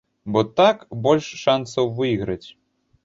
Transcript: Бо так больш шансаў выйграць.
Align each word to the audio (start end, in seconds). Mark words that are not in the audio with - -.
Бо 0.35 0.41
так 0.61 0.79
больш 1.07 1.29
шансаў 1.43 1.93
выйграць. 2.01 2.47